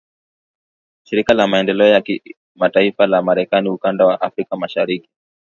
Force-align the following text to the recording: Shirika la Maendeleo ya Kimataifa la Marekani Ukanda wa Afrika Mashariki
Shirika 1.03 1.33
la 1.35 1.45
Maendeleo 1.47 1.87
ya 1.87 2.01
Kimataifa 2.01 3.07
la 3.07 3.21
Marekani 3.21 3.69
Ukanda 3.69 4.05
wa 4.05 4.21
Afrika 4.21 4.55
Mashariki 4.57 5.09